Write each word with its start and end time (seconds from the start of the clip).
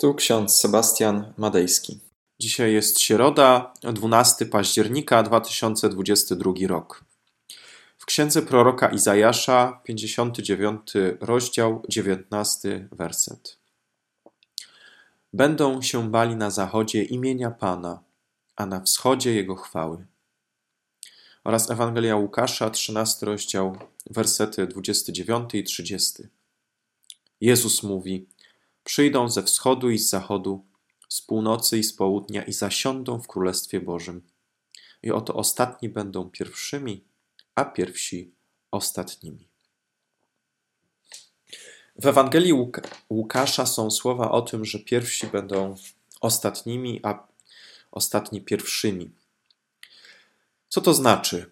Tu 0.00 0.14
ksiądz 0.14 0.56
Sebastian 0.56 1.32
Madejski. 1.36 2.00
Dzisiaj 2.38 2.72
jest 2.72 3.00
środa, 3.00 3.74
12 3.92 4.46
października 4.46 5.22
2022 5.22 6.52
rok. 6.66 7.04
W 7.98 8.06
księdze 8.06 8.42
proroka 8.42 8.88
Izajasza, 8.88 9.80
59 9.84 10.80
rozdział, 11.20 11.82
19 11.88 12.88
werset. 12.92 13.58
Będą 15.32 15.82
się 15.82 16.10
bali 16.10 16.36
na 16.36 16.50
zachodzie 16.50 17.02
imienia 17.02 17.50
Pana, 17.50 18.02
a 18.56 18.66
na 18.66 18.80
wschodzie 18.80 19.34
jego 19.34 19.56
chwały. 19.56 20.06
Oraz 21.44 21.70
Ewangelia 21.70 22.16
Łukasza, 22.16 22.70
13 22.70 23.26
rozdział, 23.26 23.78
wersety 24.10 24.66
29 24.66 25.54
i 25.54 25.64
30. 25.64 26.22
Jezus 27.40 27.82
mówi: 27.82 28.26
Przyjdą 28.88 29.28
ze 29.28 29.42
wschodu 29.42 29.90
i 29.90 29.98
z 29.98 30.10
zachodu, 30.10 30.64
z 31.08 31.22
północy 31.22 31.78
i 31.78 31.84
z 31.84 31.92
południa 31.92 32.42
i 32.42 32.52
zasiądą 32.52 33.20
w 33.20 33.26
Królestwie 33.26 33.80
Bożym. 33.80 34.22
I 35.02 35.10
oto 35.10 35.34
ostatni 35.34 35.88
będą 35.88 36.30
pierwszymi, 36.30 37.04
a 37.54 37.64
pierwsi 37.64 38.34
ostatnimi. 38.70 39.48
W 41.96 42.06
Ewangelii 42.06 42.52
Łukasza 43.10 43.66
są 43.66 43.90
słowa 43.90 44.30
o 44.30 44.42
tym, 44.42 44.64
że 44.64 44.78
pierwsi 44.78 45.26
będą 45.26 45.76
ostatnimi, 46.20 47.00
a 47.02 47.26
ostatni 47.90 48.40
pierwszymi. 48.40 49.10
Co 50.68 50.80
to 50.80 50.94
znaczy? 50.94 51.50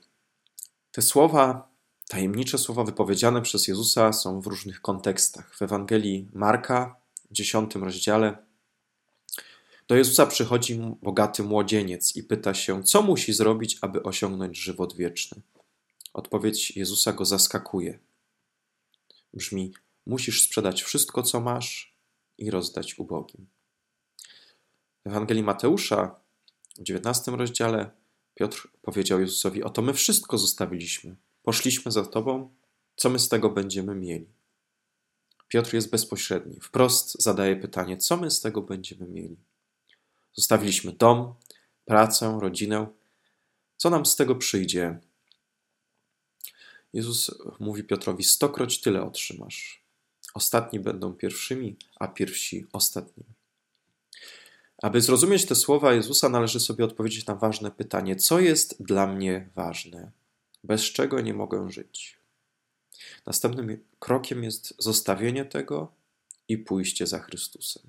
Te 0.93 1.03
słowa, 1.03 1.69
tajemnicze 2.09 2.59
słowa 2.59 2.85
wypowiedziane 2.85 3.43
przez 3.43 3.69
Jezusa 3.69 4.13
są 4.13 4.41
w 4.41 4.47
różnych 4.47 4.80
kontekstach. 4.80 5.55
W 5.57 5.63
Ewangelii 5.63 6.29
Marka, 6.33 7.05
dziesiątym 7.30 7.85
rozdziale, 7.85 8.47
do 9.89 9.97
Jezusa 9.97 10.27
przychodzi 10.27 10.80
bogaty 11.03 11.43
młodzieniec 11.43 12.16
i 12.16 12.23
pyta 12.23 12.55
się, 12.55 12.82
co 12.82 13.02
musi 13.02 13.32
zrobić, 13.32 13.79
aby 13.80 14.02
osiągnąć 14.02 14.59
żywot 14.59 14.96
wieczny. 14.96 15.43
Odpowiedź 16.13 16.77
Jezusa 16.77 17.13
go 17.13 17.24
zaskakuje. 17.24 17.99
Brzmi: 19.35 19.73
Musisz 20.07 20.43
sprzedać 20.43 20.82
wszystko, 20.82 21.23
co 21.23 21.41
masz 21.41 21.97
i 22.38 22.51
rozdać 22.51 22.99
ubogim. 22.99 23.47
W 25.04 25.09
Ewangelii 25.09 25.43
Mateusza 25.43 26.21
w 26.79 26.82
19 26.82 27.30
rozdziale 27.30 27.91
Piotr 28.35 28.69
powiedział 28.82 29.21
Jezusowi: 29.21 29.63
Oto 29.63 29.82
my 29.82 29.95
wszystko 29.95 30.38
zostawiliśmy. 30.38 31.16
Poszliśmy 31.43 31.93
za 31.93 32.04
Tobą, 32.04 32.54
co 32.97 33.10
my 33.10 33.19
z 33.19 33.29
tego 33.29 33.51
będziemy 33.51 33.95
mieli? 33.95 34.35
Piotr 35.49 35.75
jest 35.75 35.91
bezpośredni, 35.91 36.61
wprost 36.61 37.23
zadaje 37.23 37.57
pytanie: 37.57 37.97
co 37.97 38.16
my 38.16 38.30
z 38.30 38.41
tego 38.41 38.63
będziemy 38.63 39.07
mieli? 39.07 39.37
Zostawiliśmy 40.35 40.93
dom, 40.93 41.35
pracę, 41.85 42.38
rodzinę. 42.43 42.87
Co 43.77 43.91
nam 43.91 44.07
z 44.07 44.16
tego 44.16 44.35
przyjdzie? 44.35 44.99
Jezus 46.93 47.30
mówi 47.61 47.85
Piotrowi: 47.85 48.25
Stokroć 48.25 48.80
tyle 48.80 49.03
otrzymasz. 49.03 49.83
Ostatni 50.35 50.80
będą 50.80 51.13
pierwszymi, 51.13 51.77
a 52.01 52.09
pierwsi 52.09 52.66
ostatnimi. 52.73 53.31
Aby 54.83 55.01
zrozumieć 55.01 55.47
te 55.47 55.55
słowa 55.55 55.95
Jezusa, 55.95 56.29
należy 56.29 56.60
sobie 56.60 56.85
odpowiedzieć 56.85 57.27
na 57.27 57.35
ważne 57.35 57.71
pytanie: 57.71 58.16
co 58.16 58.41
jest 58.41 58.83
dla 58.83 59.07
mnie 59.07 59.49
ważne? 59.55 60.10
Bez 60.65 60.83
czego 60.83 61.21
nie 61.21 61.35
mogę 61.35 61.71
żyć? 61.71 62.19
Następnym 63.27 63.85
krokiem 63.99 64.44
jest 64.44 64.75
zostawienie 64.78 65.44
tego 65.44 65.93
i 66.49 66.59
pójście 66.59 67.06
za 67.06 67.19
Chrystusem. 67.19 67.82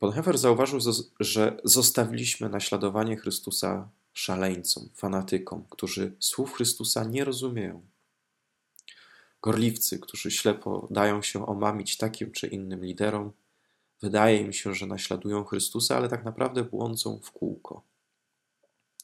Bonhoeffer 0.00 0.38
zauważył, 0.38 0.80
że 1.20 1.60
zostawiliśmy 1.64 2.48
naśladowanie 2.48 3.16
Chrystusa 3.16 3.88
szaleńcom, 4.12 4.88
fanatykom, 4.94 5.64
którzy 5.70 6.16
słów 6.18 6.54
Chrystusa 6.54 7.04
nie 7.04 7.24
rozumieją. 7.24 7.86
Gorliwcy, 9.42 9.98
którzy 9.98 10.30
ślepo 10.30 10.88
dają 10.90 11.22
się 11.22 11.46
omamić 11.46 11.96
takim 11.96 12.32
czy 12.32 12.46
innym 12.46 12.84
liderom, 12.84 13.32
wydaje 14.02 14.40
im 14.40 14.52
się, 14.52 14.74
że 14.74 14.86
naśladują 14.86 15.44
Chrystusa, 15.44 15.96
ale 15.96 16.08
tak 16.08 16.24
naprawdę 16.24 16.64
błądzą 16.64 17.20
w 17.22 17.32
kółko. 17.32 17.82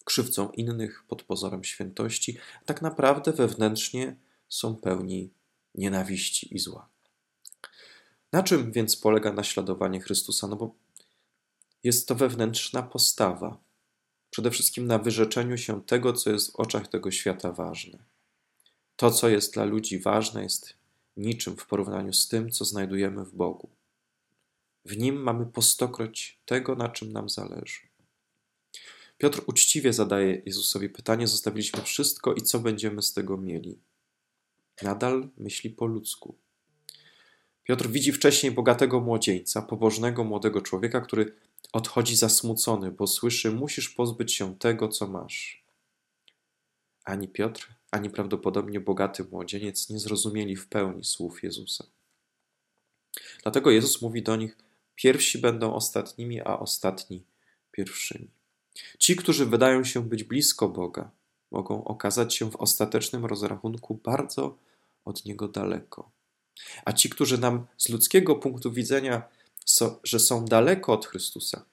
Krzywcą 0.05 0.51
innych 0.51 1.05
pod 1.09 1.23
pozorem 1.23 1.65
świętości, 1.65 2.39
a 2.63 2.65
tak 2.65 2.83
naprawdę 2.83 3.33
wewnętrznie 3.33 4.17
są 4.49 4.77
pełni 4.77 5.31
nienawiści 5.75 6.55
i 6.55 6.59
zła. 6.59 6.89
Na 8.33 8.43
czym 8.43 8.73
więc 8.73 8.97
polega 8.97 9.33
naśladowanie 9.33 10.01
Chrystusa? 10.01 10.47
No 10.47 10.57
bo 10.57 10.75
jest 11.85 12.09
to 12.09 12.15
wewnętrzna 12.15 12.83
postawa. 12.83 13.59
Przede 14.31 14.51
wszystkim 14.51 14.87
na 14.87 14.99
wyrzeczeniu 14.99 15.59
się 15.59 15.83
tego, 15.85 16.13
co 16.13 16.31
jest 16.31 16.53
w 16.53 16.57
oczach 16.57 16.89
tego 16.89 17.11
świata 17.11 17.53
ważne. 17.53 17.99
To, 18.97 19.11
co 19.11 19.29
jest 19.29 19.55
dla 19.55 19.65
ludzi 19.65 19.99
ważne, 19.99 20.43
jest 20.43 20.75
niczym 21.17 21.57
w 21.57 21.67
porównaniu 21.67 22.13
z 22.13 22.29
tym, 22.29 22.51
co 22.51 22.65
znajdujemy 22.65 23.25
w 23.25 23.35
Bogu. 23.35 23.69
W 24.85 24.97
nim 24.97 25.23
mamy 25.23 25.47
po 25.47 25.63
stokroć 25.63 26.41
tego, 26.47 26.75
na 26.75 26.89
czym 26.89 27.13
nam 27.13 27.29
zależy. 27.29 27.90
Piotr 29.21 29.43
uczciwie 29.47 29.93
zadaje 29.93 30.43
Jezusowi 30.47 30.89
pytanie: 30.89 31.27
Zostawiliśmy 31.27 31.83
wszystko 31.83 32.35
i 32.35 32.43
co 32.43 32.59
będziemy 32.59 33.03
z 33.03 33.13
tego 33.13 33.37
mieli? 33.37 33.79
Nadal 34.83 35.29
myśli 35.37 35.71
po 35.71 35.87
ludzku. 35.87 36.39
Piotr 37.65 37.89
widzi 37.89 38.13
wcześniej 38.13 38.53
bogatego 38.53 39.01
młodzieńca, 39.01 39.63
pobożnego 39.63 40.25
młodego 40.25 40.63
człowieka, 40.63 41.01
który 41.01 41.35
odchodzi 41.73 42.17
zasmucony, 42.17 42.91
bo 42.91 43.07
słyszy: 43.07 43.51
Musisz 43.51 43.89
pozbyć 43.89 44.33
się 44.33 44.59
tego, 44.59 44.89
co 44.89 45.07
masz. 45.07 45.65
Ani 47.05 47.29
Piotr, 47.29 47.75
ani 47.91 48.11
prawdopodobnie 48.11 48.81
bogaty 48.81 49.25
młodzieniec 49.25 49.91
nie 49.91 49.99
zrozumieli 49.99 50.57
w 50.57 50.69
pełni 50.69 51.05
słów 51.05 51.43
Jezusa. 51.43 51.85
Dlatego 53.43 53.71
Jezus 53.71 54.03
mówi 54.03 54.23
do 54.23 54.37
nich: 54.37 54.57
Pierwsi 54.95 55.39
będą 55.39 55.75
ostatnimi, 55.75 56.41
a 56.41 56.59
ostatni 56.59 57.25
pierwszymi. 57.73 58.40
Ci, 58.99 59.17
którzy 59.17 59.47
wydają 59.47 59.85
się 59.85 60.09
być 60.09 60.25
blisko 60.25 60.69
Boga, 60.69 61.11
mogą 61.51 61.85
okazać 61.85 62.35
się 62.35 62.51
w 62.51 62.57
ostatecznym 62.57 63.25
rozrachunku 63.25 63.95
bardzo 63.95 64.59
od 65.05 65.25
Niego 65.25 65.49
daleko. 65.49 66.11
A 66.85 66.93
ci, 66.93 67.11
którzy 67.11 67.39
nam 67.39 67.67
z 67.77 67.89
ludzkiego 67.89 68.37
punktu 68.37 68.73
widzenia, 68.73 69.23
so, 69.65 70.01
że 70.05 70.19
są 70.19 70.45
daleko 70.45 70.93
od 70.93 71.07
Chrystusa, 71.07 71.65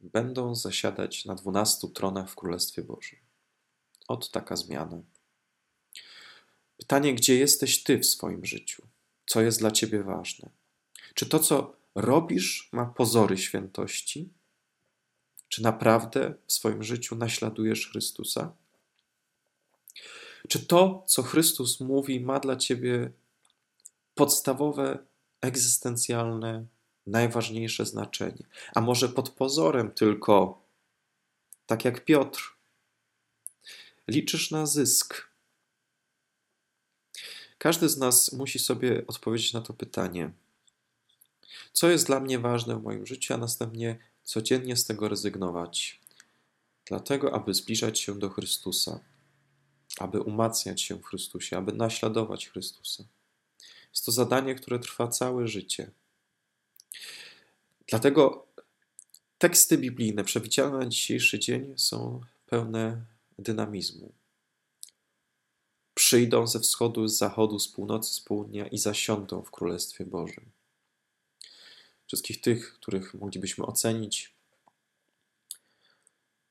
będą 0.00 0.54
zasiadać 0.54 1.24
na 1.24 1.34
dwunastu 1.34 1.88
tronach 1.88 2.30
w 2.30 2.34
Królestwie 2.34 2.82
Bożym. 2.82 3.18
Od 4.08 4.30
taka 4.30 4.56
zmiana. 4.56 5.02
Pytanie, 6.76 7.14
gdzie 7.14 7.36
jesteś 7.38 7.82
Ty 7.82 7.98
w 7.98 8.06
swoim 8.06 8.44
życiu? 8.44 8.82
Co 9.26 9.40
jest 9.40 9.58
dla 9.58 9.70
Ciebie 9.70 10.02
ważne? 10.02 10.50
Czy 11.14 11.26
to, 11.26 11.38
co 11.38 11.76
robisz, 11.94 12.68
ma 12.72 12.86
pozory 12.86 13.38
świętości? 13.38 14.28
Czy 15.52 15.62
naprawdę 15.62 16.34
w 16.46 16.52
swoim 16.52 16.82
życiu 16.82 17.16
naśladujesz 17.16 17.90
Chrystusa? 17.90 18.52
Czy 20.48 20.66
to, 20.66 21.04
co 21.06 21.22
Chrystus 21.22 21.80
mówi, 21.80 22.20
ma 22.20 22.40
dla 22.40 22.56
ciebie 22.56 23.12
podstawowe, 24.14 24.98
egzystencjalne, 25.40 26.66
najważniejsze 27.06 27.86
znaczenie? 27.86 28.46
A 28.74 28.80
może 28.80 29.08
pod 29.08 29.30
pozorem 29.30 29.90
tylko, 29.90 30.62
tak 31.66 31.84
jak 31.84 32.04
Piotr, 32.04 32.56
liczysz 34.08 34.50
na 34.50 34.66
zysk? 34.66 35.28
Każdy 37.58 37.88
z 37.88 37.96
nas 37.98 38.32
musi 38.32 38.58
sobie 38.58 39.06
odpowiedzieć 39.06 39.52
na 39.52 39.60
to 39.60 39.74
pytanie. 39.74 40.32
Co 41.72 41.88
jest 41.88 42.06
dla 42.06 42.20
mnie 42.20 42.38
ważne 42.38 42.76
w 42.76 42.82
moim 42.82 43.06
życiu, 43.06 43.34
a 43.34 43.36
następnie 43.36 44.11
codziennie 44.24 44.76
z 44.76 44.84
tego 44.84 45.08
rezygnować, 45.08 46.00
dlatego 46.84 47.34
aby 47.34 47.54
zbliżać 47.54 48.00
się 48.00 48.18
do 48.18 48.28
Chrystusa, 48.28 49.00
aby 49.98 50.20
umacniać 50.20 50.82
się 50.82 50.96
w 50.96 51.04
Chrystusie, 51.04 51.56
aby 51.56 51.72
naśladować 51.72 52.48
Chrystusa. 52.48 53.04
Jest 53.90 54.04
to 54.04 54.12
zadanie, 54.12 54.54
które 54.54 54.78
trwa 54.78 55.08
całe 55.08 55.48
życie. 55.48 55.90
Dlatego 57.86 58.46
teksty 59.38 59.78
biblijne 59.78 60.24
przewidziane 60.24 60.78
na 60.78 60.86
dzisiejszy 60.86 61.38
dzień 61.38 61.74
są 61.76 62.20
pełne 62.46 63.04
dynamizmu. 63.38 64.12
Przyjdą 65.94 66.46
ze 66.46 66.60
wschodu, 66.60 67.08
z 67.08 67.18
zachodu, 67.18 67.58
z 67.58 67.68
północy, 67.68 68.14
z 68.14 68.20
południa 68.20 68.66
i 68.66 68.78
zasiądą 68.78 69.42
w 69.42 69.50
Królestwie 69.50 70.04
Bożym 70.04 70.61
wszystkich 72.12 72.40
tych, 72.40 72.74
których 72.74 73.14
moglibyśmy 73.14 73.66
ocenić 73.66 74.34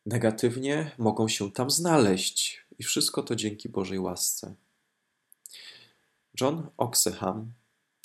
negatywnie, 0.05 0.91
mogą 0.97 1.27
się 1.27 1.51
tam 1.51 1.71
znaleźć. 1.71 2.65
I 2.79 2.83
wszystko 2.83 3.23
to 3.23 3.35
dzięki 3.35 3.69
Bożej 3.69 3.99
łasce. 3.99 4.55
John 6.41 6.69
Oxenham, 6.77 7.51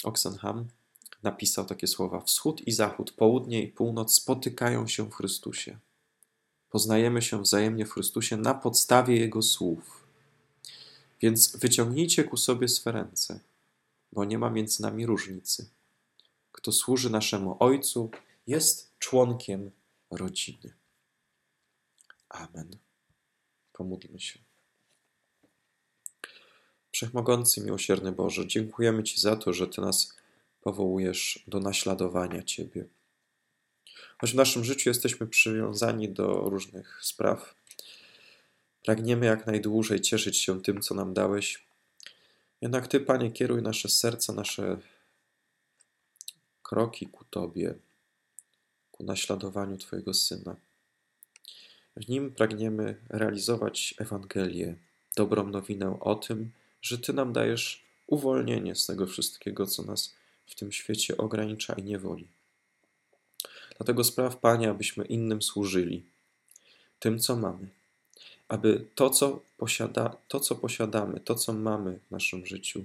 Oxenham 0.05 0.69
napisał 1.23 1.65
takie 1.65 1.87
słowa: 1.87 2.21
Wschód 2.21 2.69
i 2.69 2.73
zachód, 2.73 3.13
południe 3.13 3.63
i 3.63 3.69
północ 3.69 4.13
spotykają 4.13 4.87
się 4.87 5.11
w 5.11 5.15
Chrystusie. 5.15 5.79
Poznajemy 6.71 7.23
się 7.23 7.43
wzajemnie 7.43 7.87
w 7.87 7.93
Chrystusie 7.93 8.37
na 8.37 8.55
podstawie 8.55 9.17
Jego 9.17 9.43
słów. 9.43 10.07
Więc 11.21 11.57
wyciągnijcie 11.57 12.25
ku 12.25 12.37
sobie 12.37 12.69
swe 12.69 12.93
ręce, 12.93 13.41
bo 14.13 14.25
nie 14.25 14.39
ma 14.39 14.51
między 14.51 14.83
nami 14.83 15.07
różnicy. 15.07 15.76
Kto 16.57 16.73
służy 16.73 17.11
naszemu 17.11 17.57
Ojcu, 17.61 18.11
jest 18.47 18.99
członkiem 18.99 19.71
rodziny. 20.11 20.75
Amen. 22.29 22.77
Pomódlmy 23.73 24.21
się. 24.21 24.39
Wszechmogący, 26.93 27.61
miłosierny 27.61 28.13
Boże, 28.13 28.47
dziękujemy 28.47 29.03
Ci 29.03 29.21
za 29.21 29.37
to, 29.37 29.53
że 29.53 29.67
Ty 29.67 29.81
nas 29.81 30.17
powołujesz 30.61 31.45
do 31.47 31.61
naśladowania 31.61 32.43
Ciebie. 32.43 32.85
Choć 34.21 34.33
w 34.33 34.35
naszym 34.35 34.65
życiu 34.65 34.91
jesteśmy 34.91 35.27
przywiązani 35.27 36.09
do 36.09 36.27
różnych 36.27 36.99
spraw, 37.03 37.55
pragniemy 38.85 39.27
jak 39.27 39.47
najdłużej 39.47 40.01
cieszyć 40.01 40.39
się 40.39 40.63
tym, 40.63 40.81
co 40.81 40.95
nam 40.95 41.15
dałeś. 41.15 41.67
Jednak 42.61 42.89
Ty, 42.89 43.01
Panie, 43.01 43.31
kieruj 43.31 43.63
nasze 43.63 43.89
serca, 43.89 44.33
nasze 44.33 44.79
kroki 46.67 47.07
ku 47.07 47.25
Tobie, 47.31 47.75
ku 48.93 49.05
naśladowaniu 49.05 49.79
Twojego 49.79 50.15
Syna. 50.15 50.57
W 51.97 52.09
nim 52.09 52.31
pragniemy 52.31 52.97
realizować 53.09 53.95
Ewangelię, 53.99 54.75
dobrą 55.17 55.47
nowinę 55.47 56.01
o 56.01 56.15
tym, 56.15 56.51
że 56.83 56.99
Ty 56.99 57.13
nam 57.13 57.33
dajesz 57.33 57.83
uwolnienie 58.07 58.75
z 58.75 58.87
tego 58.87 59.07
wszystkiego, 59.07 59.67
co 59.67 59.83
nas 59.83 60.15
w 60.47 60.55
tym 60.55 60.73
świecie 60.73 61.17
ogranicza 61.17 61.73
i 61.75 61.83
niewoli. 61.83 62.27
Dlatego 63.77 64.05
spraw, 64.05 64.37
Panie, 64.37 64.71
abyśmy 64.71 65.05
innym 65.05 65.43
służyli, 65.43 66.03
tym, 66.99 67.19
co 67.19 67.37
mamy, 67.37 67.69
aby 68.49 68.87
to, 68.95 69.11
co, 69.11 69.43
posiada, 69.59 70.17
to, 70.29 70.41
co 70.41 70.55
posiadamy, 70.55 71.21
to, 71.21 71.35
co 71.35 71.53
mamy 71.53 71.99
w 72.09 72.11
naszym 72.11 72.47
życiu, 72.47 72.85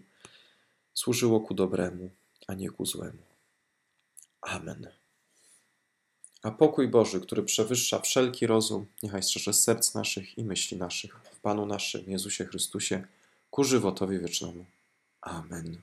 służyło 0.93 1.39
ku 1.39 1.53
dobremu, 1.53 2.09
a 2.47 2.53
nie 2.53 2.69
ku 2.69 2.85
złemu. 2.85 3.30
Amen. 4.41 4.87
A 6.43 6.51
pokój 6.51 6.87
Boży, 6.87 7.21
który 7.21 7.43
przewyższa 7.43 7.99
wszelki 7.99 8.47
rozum, 8.47 8.85
niechaj 9.03 9.23
strzeże 9.23 9.53
serc 9.53 9.95
naszych 9.95 10.37
i 10.37 10.43
myśli 10.43 10.77
naszych 10.77 11.15
w 11.15 11.39
Panu 11.39 11.65
naszym 11.65 12.03
Jezusie 12.07 12.45
Chrystusie 12.45 13.07
ku 13.49 13.63
żywotowi 13.63 14.19
wiecznemu. 14.19 14.65
Amen. 15.21 15.81